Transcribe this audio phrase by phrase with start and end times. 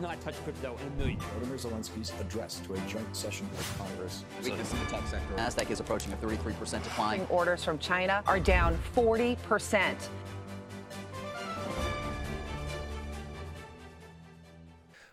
[0.00, 1.30] not touched crypto in a million years.
[1.48, 4.24] Volodymyr Zelensky's address to a joint session of Congress.
[4.42, 5.34] Weakness in the tech sector.
[5.36, 7.26] NASDAQ is approaching a 33% decline.
[7.30, 9.94] Orders from China are down 40%.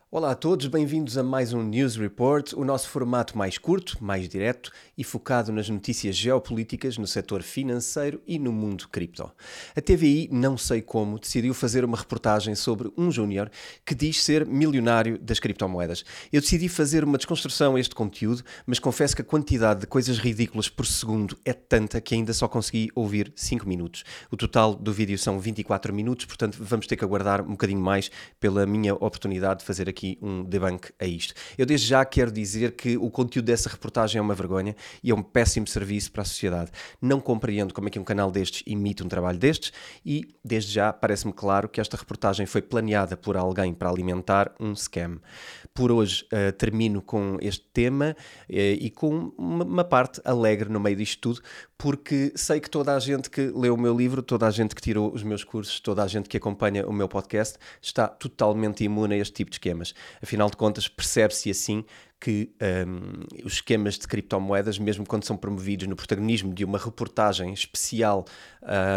[0.09, 4.29] Olá a todos, bem-vindos a mais um News Report, o nosso formato mais curto, mais
[4.29, 9.29] direto e focado nas notícias geopolíticas no setor financeiro e no mundo cripto.
[9.75, 13.51] A TVI, não sei como, decidiu fazer uma reportagem sobre um júnior
[13.85, 16.05] que diz ser milionário das criptomoedas.
[16.31, 20.19] Eu decidi fazer uma desconstrução a este conteúdo, mas confesso que a quantidade de coisas
[20.19, 24.05] ridículas por segundo é tanta que ainda só consegui ouvir 5 minutos.
[24.31, 28.09] O total do vídeo são 24 minutos, portanto vamos ter que aguardar um bocadinho mais
[28.39, 31.33] pela minha oportunidade de fazer aqui um debunk a isto.
[31.57, 35.15] Eu desde já quero dizer que o conteúdo dessa reportagem é uma vergonha e é
[35.15, 36.71] um péssimo serviço para a sociedade.
[37.01, 39.71] Não compreendo como é que um canal destes imita um trabalho destes
[40.05, 44.75] e desde já parece-me claro que esta reportagem foi planeada por alguém para alimentar um
[44.75, 45.19] scam.
[45.73, 48.15] Por hoje uh, termino com este tema
[48.49, 51.41] uh, e com uma, uma parte alegre no meio disto tudo,
[51.77, 54.81] porque sei que toda a gente que leu o meu livro, toda a gente que
[54.81, 59.15] tirou os meus cursos, toda a gente que acompanha o meu podcast está totalmente imune
[59.15, 59.86] a este tipo de esquemas.
[60.21, 61.83] Afinal de contas, percebe-se assim
[62.19, 62.51] que
[62.87, 68.25] um, os esquemas de criptomoedas, mesmo quando são promovidos no protagonismo de uma reportagem especial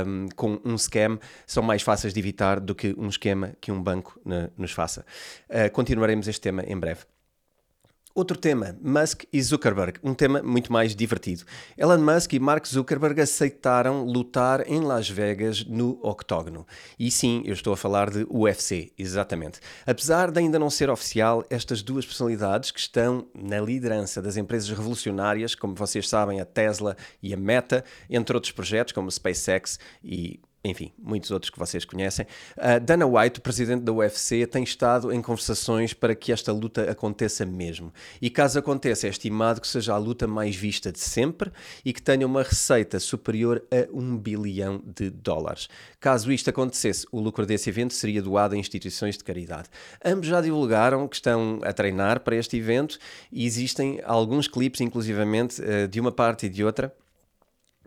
[0.06, 3.82] um, com um scam, são mais fáceis de evitar do que um esquema que um
[3.82, 5.04] banco ne, nos faça.
[5.48, 7.02] Uh, continuaremos este tema em breve.
[8.12, 11.44] Outro tema, Musk e Zuckerberg, um tema muito mais divertido.
[11.78, 16.66] Elon Musk e Mark Zuckerberg aceitaram lutar em Las Vegas no octógono.
[16.98, 19.60] E sim, eu estou a falar de UFC, exatamente.
[19.86, 24.68] Apesar de ainda não ser oficial, estas duas personalidades que estão na liderança das empresas
[24.68, 30.40] revolucionárias, como vocês sabem, a Tesla e a Meta, entre outros projetos como SpaceX e
[30.62, 32.26] enfim, muitos outros que vocês conhecem.
[32.56, 36.90] Uh, Dana White, o presidente da UFC, tem estado em conversações para que esta luta
[36.90, 37.92] aconteça mesmo.
[38.20, 41.50] E caso aconteça, é estimado que seja a luta mais vista de sempre
[41.82, 45.68] e que tenha uma receita superior a um bilhão de dólares.
[45.98, 49.70] Caso isto acontecesse, o lucro desse evento seria doado a instituições de caridade.
[50.04, 52.98] Ambos já divulgaram que estão a treinar para este evento
[53.32, 56.94] e existem alguns clipes, inclusivamente, uh, de uma parte e de outra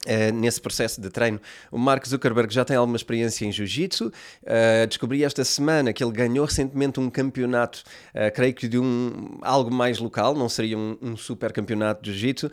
[0.05, 1.39] Uh, nesse processo de treino.
[1.71, 4.07] O Mark Zuckerberg já tem alguma experiência em jiu-jitsu.
[4.07, 9.39] Uh, descobri esta semana que ele ganhou recentemente um campeonato, uh, creio que de um
[9.41, 12.51] algo mais local, não seria um, um super campeonato de jiu-jitsu.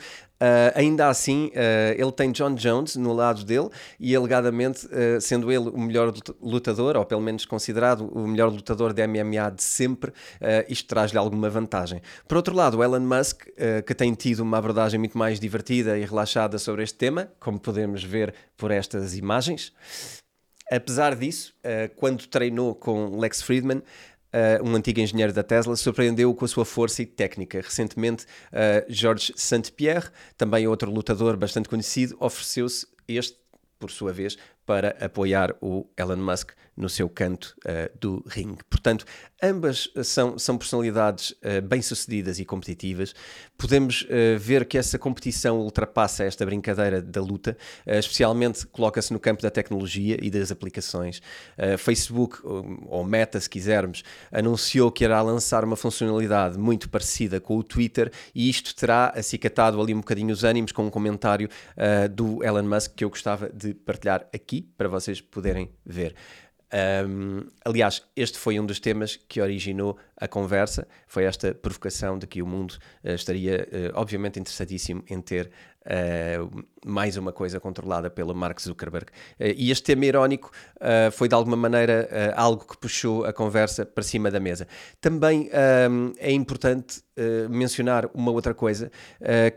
[0.74, 1.50] Ainda assim,
[1.96, 3.68] ele tem John Jones no lado dele
[3.98, 4.88] e, alegadamente,
[5.20, 9.62] sendo ele o melhor lutador, ou pelo menos considerado o melhor lutador de MMA de
[9.62, 10.12] sempre,
[10.68, 12.00] isto traz-lhe alguma vantagem.
[12.26, 13.46] Por outro lado, Elon Musk,
[13.86, 18.02] que tem tido uma abordagem muito mais divertida e relaxada sobre este tema, como podemos
[18.02, 19.72] ver por estas imagens.
[20.70, 23.82] Apesar disso, uh, quando treinou com Lex Friedman,
[24.32, 27.60] uh, um antigo engenheiro da Tesla, surpreendeu com a sua força e técnica.
[27.60, 33.38] Recentemente, uh, Georges Saint-Pierre, também outro lutador bastante conhecido, ofereceu-se este,
[33.78, 34.36] por sua vez,
[34.66, 38.62] para apoiar o Elon Musk no seu canto uh, do ringue.
[38.70, 39.04] Portanto,
[39.42, 43.14] ambas são, são personalidades uh, bem-sucedidas e competitivas.
[43.56, 47.56] Podemos uh, ver que essa competição ultrapassa esta brincadeira da luta,
[47.86, 51.20] especialmente coloca-se no campo da tecnologia e das aplicações.
[51.78, 54.02] Facebook, ou, ou Meta, se quisermos,
[54.32, 59.80] anunciou que irá lançar uma funcionalidade muito parecida com o Twitter e isto terá acicatado
[59.80, 61.48] ali um bocadinho os ânimos com um comentário
[62.12, 66.14] do Elon Musk que eu gostava de partilhar aqui para vocês poderem ver.
[66.72, 72.26] Um, aliás, este foi um dos temas que originou a conversa, foi esta provocação de
[72.26, 75.50] que o mundo uh, estaria, uh, obviamente, interessadíssimo em ter
[75.86, 79.06] uh, mais uma coisa controlada pelo Mark Zuckerberg.
[79.38, 80.50] e este tema irónico
[81.12, 84.66] foi, de alguma maneira, algo que puxou a conversa para cima da mesa.
[84.98, 85.50] Também
[85.90, 87.02] um, é importante
[87.50, 88.90] mencionar uma outra coisa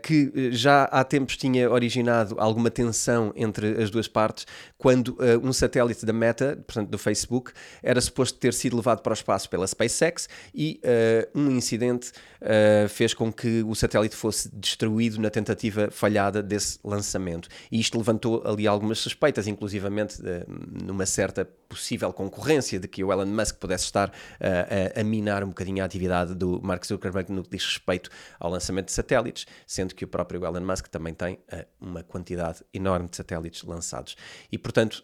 [0.02, 6.04] que já há tempos tinha originado alguma tensão entre as duas partes, quando um satélite
[6.04, 10.28] da Meta, portanto do Facebook, era suposto ter sido levado para o espaço pela SpaceX
[10.54, 12.10] e uh, um incidente
[12.40, 17.48] uh, fez com que o satélite fosse destruído na tentativa falhada desse lançamento.
[17.70, 23.12] E isto levantou ali algumas suspeitas, inclusivamente uh, numa certa possível concorrência de que o
[23.12, 27.42] Elon Musk pudesse estar a, a minar um bocadinho a atividade do Mark Zuckerberg no
[27.44, 31.38] que diz respeito ao lançamento de satélites, sendo que o próprio Elon Musk também tem
[31.80, 34.16] uma quantidade enorme de satélites lançados.
[34.50, 35.02] E, portanto,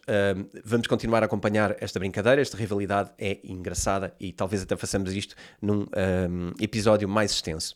[0.63, 5.35] vamos continuar a acompanhar esta brincadeira, esta rivalidade é engraçada e talvez até façamos isto
[5.61, 7.75] num um, episódio mais extenso.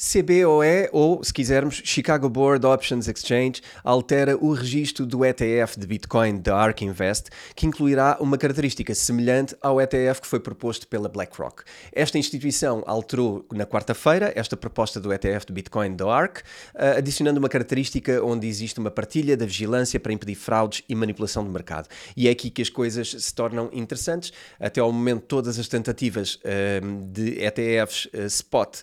[0.00, 6.38] CBOE, ou se quisermos, Chicago Board Options Exchange, altera o registro do ETF de Bitcoin
[6.38, 11.64] da ARK Invest, que incluirá uma característica semelhante ao ETF que foi proposto pela BlackRock.
[11.92, 16.44] Esta instituição alterou na quarta-feira esta proposta do ETF de Bitcoin da ARK,
[16.76, 21.42] eh, adicionando uma característica onde existe uma partilha da vigilância para impedir fraudes e manipulação
[21.42, 21.88] de mercado.
[22.16, 24.32] E é aqui que as coisas se tornam interessantes.
[24.60, 26.80] Até ao momento, todas as tentativas eh,
[27.10, 28.78] de ETFs eh, spot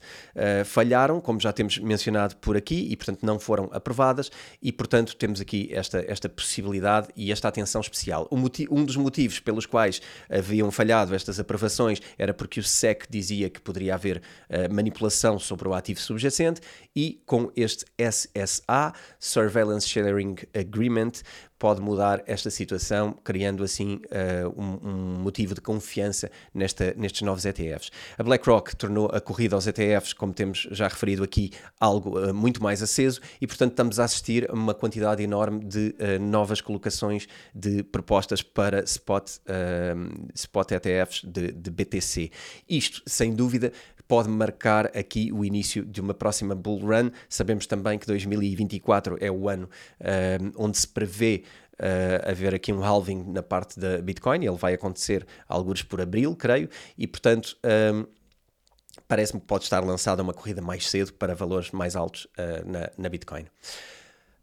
[0.66, 4.31] falharam como já temos mencionado por aqui, e portanto não foram aprovadas,
[4.62, 8.28] e portanto temos aqui esta, esta possibilidade e esta atenção especial.
[8.69, 13.62] um dos motivos pelos quais haviam falhado estas aprovações era porque o SEC dizia que
[13.62, 14.18] poderia haver
[14.50, 16.62] uh, manipulação sobre o ativo subjacente,
[16.96, 21.12] e com este SSA, Surveillance Sharing Agreement,
[21.58, 27.46] pode mudar esta situação, criando assim uh, um, um, motivo de confiança nesta, nestes novos
[27.46, 27.92] ETFs.
[28.18, 32.62] A BlackRock tornou a corrida aos ETFs, como temos já referido aqui, algo uh, muito
[32.62, 37.28] mais aceso e, portanto, estamos a assistir a uma quantidade enorme de uh, novas colocações
[37.54, 39.26] de propostas para spot,
[40.34, 42.32] spot ETFs de, de BTC.
[42.70, 43.72] Isto, sem dúvida,
[44.07, 47.10] pode marcar aqui o início de uma próxima bull run.
[47.30, 49.69] Sabemos também que 2024 é o ano
[50.57, 51.44] onde se prevê
[51.80, 56.36] uh, haver aqui um halving na parte da Bitcoin, ele vai acontecer alguns por abril,
[56.36, 57.57] creio, e portanto
[57.94, 58.06] um,
[59.07, 62.90] parece-me que pode estar lançada uma corrida mais cedo para valores mais altos uh, na,
[62.98, 63.46] na Bitcoin.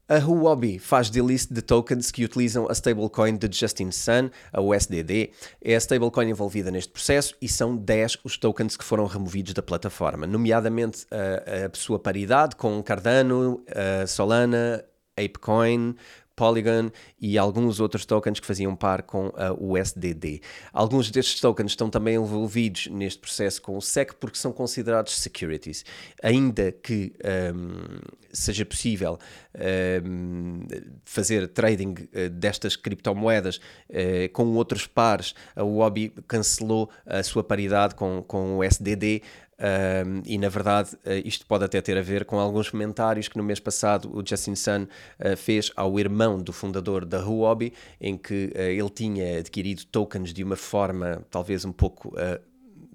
[0.09, 5.31] A Huobi faz delist de tokens que utilizam a stablecoin de Justin Sun, a USDD.
[5.63, 9.63] É a stablecoin envolvida neste processo e são 10 os tokens que foram removidos da
[9.63, 13.65] plataforma, nomeadamente a, a sua paridade com Cardano,
[14.09, 14.85] Solana,
[15.17, 15.95] ApeCoin,
[16.35, 16.91] Polygon
[17.21, 20.41] e alguns outros tokens que faziam par com a USDD.
[20.73, 25.85] Alguns destes tokens estão também envolvidos neste processo com o SEC porque são considerados securities.
[26.23, 27.13] Ainda que
[27.55, 28.01] um,
[28.33, 29.19] seja possível
[30.05, 30.61] um,
[31.05, 37.95] fazer trading uh, destas criptomoedas uh, com outros pares, a Huobi cancelou a sua paridade
[37.95, 39.23] com, com o USDD
[39.63, 43.37] um, e na verdade, uh, isto pode até ter a ver com alguns comentários que
[43.37, 48.17] no mês passado o Justin Sun uh, fez ao irmão do fundador da Huobi, em
[48.17, 52.13] que uh, ele tinha adquirido tokens de uma forma talvez um pouco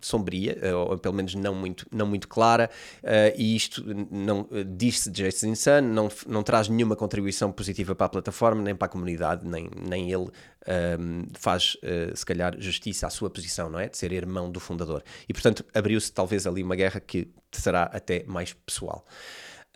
[0.01, 2.69] sombria, eh, ou pelo menos não muito, não muito clara,
[3.03, 8.09] uh, e isto não disse Jason Sun, não, não traz nenhuma contribuição positiva para a
[8.09, 10.29] plataforma, nem para a comunidade, nem, nem ele um,
[10.67, 13.88] ehm, faz, uh, se calhar, justiça à sua posição, não é?
[13.89, 15.03] De ser irmão do fundador.
[15.27, 19.05] E, portanto, abriu-se talvez ali uma guerra que será até mais pessoal.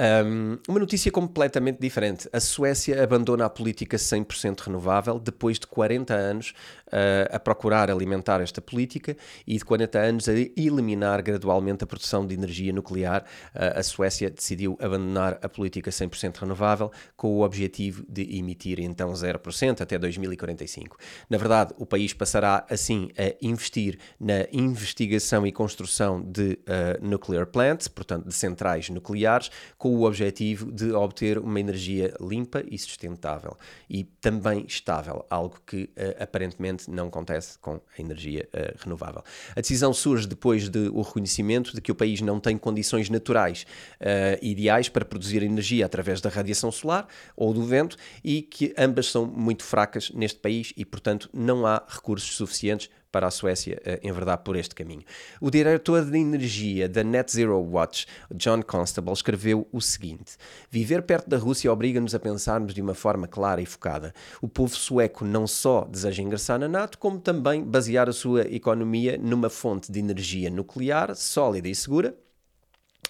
[0.01, 2.27] Um, uma notícia completamente diferente.
[2.33, 6.55] A Suécia abandona a política 100% renovável depois de 40 anos
[6.87, 9.15] uh, a procurar alimentar esta política
[9.45, 13.23] e de 40 anos a eliminar gradualmente a produção de energia nuclear.
[13.53, 19.11] Uh, a Suécia decidiu abandonar a política 100% renovável com o objetivo de emitir então
[19.11, 20.97] 0% até 2045.
[21.29, 27.45] Na verdade, o país passará assim a investir na investigação e construção de uh, nuclear
[27.45, 32.77] plants, portanto de centrais nucleares, com com o objetivo de obter uma energia limpa e
[32.77, 33.57] sustentável
[33.89, 39.21] e também estável, algo que uh, aparentemente não acontece com a energia uh, renovável.
[39.53, 43.65] A decisão surge depois de o reconhecimento de que o país não tem condições naturais
[43.99, 47.05] uh, ideais para produzir energia através da radiação solar
[47.35, 51.83] ou do vento e que ambas são muito fracas neste país e, portanto, não há
[51.85, 55.03] recursos suficientes para a Suécia eh, enverdar por este caminho.
[55.39, 60.37] O diretor de energia da Net Zero Watch, John Constable, escreveu o seguinte:
[60.69, 64.13] Viver perto da Rússia obriga-nos a pensarmos de uma forma clara e focada.
[64.41, 69.17] O povo sueco não só deseja ingressar na NATO, como também basear a sua economia
[69.17, 72.15] numa fonte de energia nuclear sólida e segura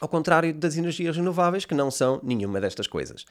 [0.01, 3.23] ao contrário das energias renováveis, que não são nenhuma destas coisas.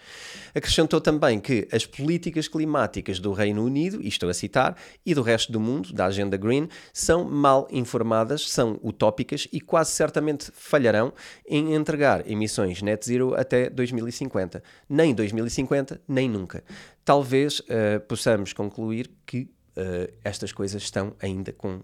[0.54, 5.20] Acrescentou também que as políticas climáticas do Reino Unido, e estou a citar, e do
[5.20, 11.12] resto do mundo, da agenda Green, são mal informadas, são utópicas e quase certamente falharão
[11.44, 14.62] em entregar emissões net zero até 2050.
[14.88, 16.62] Nem 2050, nem nunca.
[17.04, 21.82] Talvez uh, possamos concluir que uh, estas coisas estão ainda com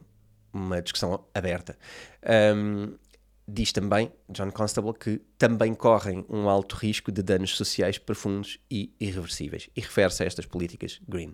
[0.56, 1.76] uma discussão aberta.
[2.56, 2.94] Um,
[3.48, 8.92] Diz também, John Constable, que também correm um alto risco de danos sociais profundos e
[8.98, 11.32] irreversíveis, e refere-se a estas políticas green.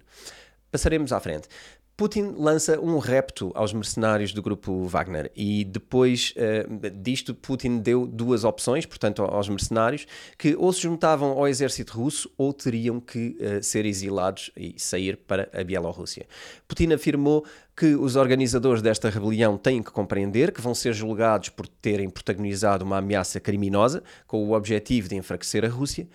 [0.70, 1.48] Passaremos à frente.
[1.96, 8.06] Putin lança um repto aos mercenários do grupo Wagner e depois uh, disto Putin deu
[8.06, 10.06] duas opções, portanto, aos mercenários,
[10.38, 15.16] que ou se juntavam ao exército russo ou teriam que uh, ser exilados e sair
[15.16, 16.26] para a Bielorrússia.
[16.66, 17.44] Putin afirmou
[17.76, 22.84] que os organizadores desta rebelião têm que compreender que vão ser julgados por terem protagonizado
[22.84, 26.06] uma ameaça criminosa com o objetivo de enfraquecer a Rússia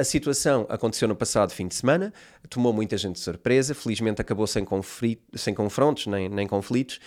[0.00, 2.12] a situação aconteceu no passado fim de semana,
[2.48, 4.66] tomou muita gente de surpresa, felizmente acabou sem,
[5.34, 6.98] sem confrontos nem, nem conflitos,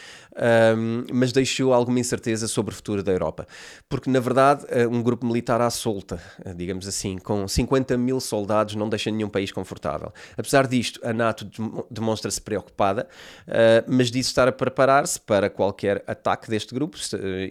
[0.77, 3.47] um, mas deixou alguma incerteza sobre o futuro da Europa.
[3.89, 8.19] Porque, na verdade, eh, um grupo militar à solta, eh, digamos assim, com 50 mil
[8.19, 10.13] soldados, não deixa nenhum país confortável.
[10.37, 11.49] Apesar disto, a NATO
[11.89, 13.07] demonstra-se preocupada,
[13.47, 16.97] uh, mas disse estar a preparar-se para qualquer ataque deste grupo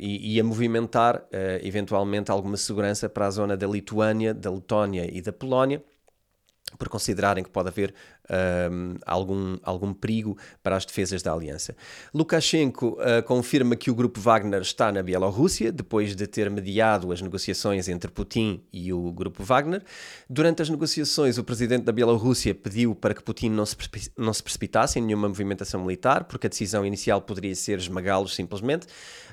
[0.01, 5.09] e, e a movimentar, uh, eventualmente, alguma segurança para a zona da Lituânia, da Letónia
[5.11, 5.83] e da Polónia
[6.79, 7.95] por considerarem que pode haver
[8.71, 11.77] um, algum, algum perigo para as defesas da aliança.
[12.15, 17.21] Lukashenko uh, confirma que o grupo Wagner está na Bielorrússia, depois de ter mediado as
[17.21, 19.83] negociações entre Putin e o grupo Wagner.
[20.29, 23.77] Durante as negociações, o presidente da Bielorrússia pediu para que Putin não se,
[24.17, 28.87] não se precipitasse em nenhuma movimentação militar, porque a decisão inicial poderia ser esmagá-los simplesmente.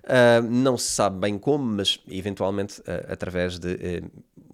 [0.04, 4.04] Uh, não se sabe bem como, mas eventualmente uh, através de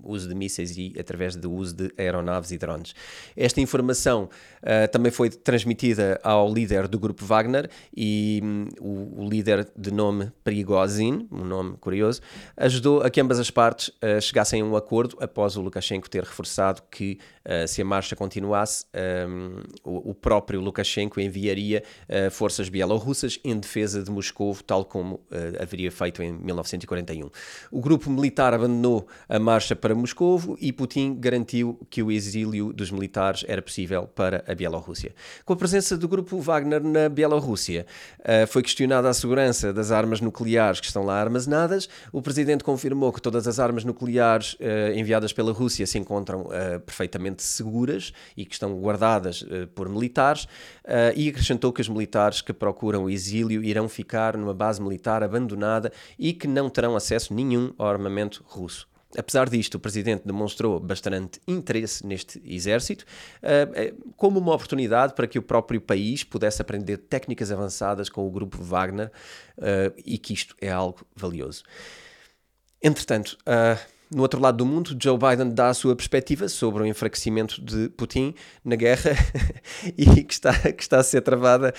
[0.05, 2.93] uso de mísseis e através do uso de aeronaves e drones.
[3.35, 4.29] Esta informação
[4.61, 9.91] uh, também foi transmitida ao líder do grupo Wagner e um, o, o, líder de
[9.91, 12.21] nome Prigozhin, um nome curioso,
[12.55, 16.23] ajudou a que ambas as partes uh, chegassem a um acordo após o Lukashenko ter
[16.23, 18.85] reforçado que uh, se a marcha continuasse,
[19.27, 21.83] um, o, o, próprio Lukashenko enviaria
[22.31, 25.21] forças bielorrussas em defesa de Moscou, tal como
[25.59, 27.29] haveria feito em 1941.
[27.71, 32.91] O grupo militar abandonou a marcha para Moscou e Putin garantiu que o exílio dos
[32.91, 35.13] militares era possível para a Bielorrússia.
[35.43, 37.85] Com a presença do grupo Wagner na Bielorrússia,
[38.19, 41.89] uh, foi questionada a segurança das armas nucleares que estão lá armazenadas.
[42.11, 46.79] O presidente confirmou que todas as armas nucleares uh, enviadas pela Rússia se encontram uh,
[46.85, 50.47] perfeitamente seguras e que estão guardadas por militares
[51.15, 55.91] e acrescentou que os militares que procuram o exílio irão ficar numa base militar abandonada
[56.17, 58.87] e que não terão acesso nenhum ao armamento russo.
[59.17, 63.05] Apesar disto, o presidente demonstrou bastante interesse neste exército,
[63.41, 68.31] uh, como uma oportunidade para que o próprio país pudesse aprender técnicas avançadas com o
[68.31, 69.11] grupo Wagner
[69.57, 71.63] uh, e que isto é algo valioso.
[72.81, 73.35] Entretanto,
[74.11, 77.89] no outro lado do mundo, Joe Biden dá a sua perspectiva sobre o enfraquecimento de
[77.89, 79.11] Putin na guerra
[79.97, 81.73] e que está, que está a ser travada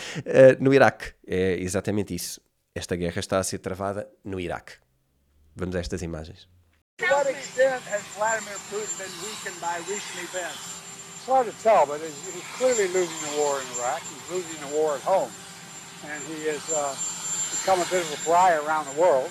[0.58, 1.12] no Iraque.
[1.24, 2.40] É exatamente isso.
[2.74, 4.72] Esta guerra está a ser travada no Iraque.
[5.56, 6.46] Vamos a estas imagens.
[6.98, 10.80] To what extent has Vladimir Putin been weakened by recent events?
[11.12, 14.00] It's hard to tell, but he's clearly losing the war in Iraq.
[14.00, 15.28] He's losing the war at home.
[16.08, 16.96] And he has uh,
[17.52, 19.28] become a bit of a pariah around the world.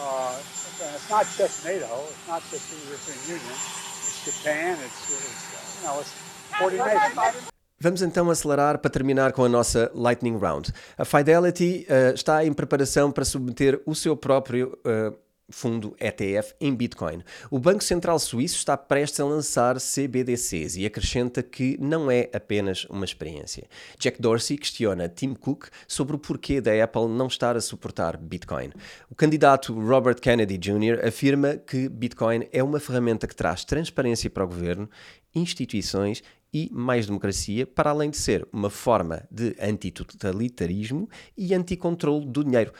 [0.00, 0.40] Uh,
[0.80, 1.84] and it's not just NATO.
[2.08, 3.56] It's not just the European Union.
[4.00, 4.78] It's Japan.
[4.80, 6.16] It's, it's you know, it's
[6.56, 7.52] 40 nations.
[7.78, 10.72] Vamos então acelerar para terminar com a nossa Lightning Round.
[10.96, 15.14] A Fidelity uh, está em preparação para submeter o seu próprio uh,
[15.48, 17.22] fundo ETF em Bitcoin.
[17.50, 22.84] O Banco Central Suíço está prestes a lançar CBDCs e acrescenta que não é apenas
[22.86, 23.68] uma experiência.
[23.98, 28.70] Jack Dorsey questiona Tim Cook sobre o porquê da Apple não estar a suportar Bitcoin.
[29.10, 31.06] O candidato Robert Kennedy Jr.
[31.06, 34.90] afirma que Bitcoin é uma ferramenta que traz transparência para o governo,
[35.34, 36.22] instituições
[36.52, 42.72] e mais democracia, para além de ser uma forma de antitotalitarismo e anticontrole do dinheiro.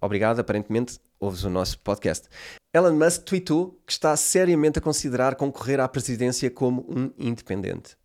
[0.00, 2.26] Obrigado, aparentemente ouves o nosso podcast.
[2.74, 7.98] Elon Musk tweetou que está seriamente a considerar concorrer à presidência como um independente.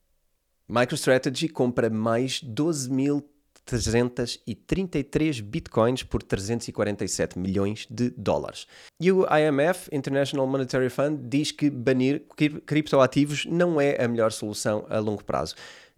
[0.68, 8.66] MicroStrategy compra mais 12.333 bitcoins por 347 milhões de dólares.
[9.00, 12.26] E o IMF, International Monetary Fund, diz que banir
[12.66, 15.56] criptoativos não é a melhor solução a longo prazo.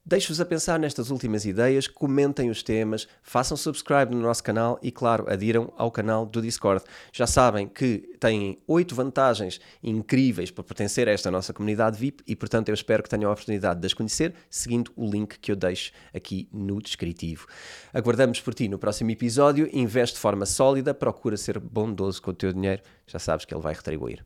[0.07, 4.91] Deixo-vos a pensar nestas últimas ideias, comentem os temas, façam subscribe no nosso canal e,
[4.91, 6.85] claro, adiram ao canal do Discord.
[7.11, 12.35] Já sabem que têm oito vantagens incríveis para pertencer a esta nossa comunidade VIP e,
[12.35, 15.55] portanto, eu espero que tenham a oportunidade de as conhecer seguindo o link que eu
[15.55, 17.47] deixo aqui no descritivo.
[17.91, 19.67] Aguardamos por ti no próximo episódio.
[19.73, 23.61] Investe de forma sólida, procura ser bondoso com o teu dinheiro, já sabes que ele
[23.63, 24.23] vai retribuir.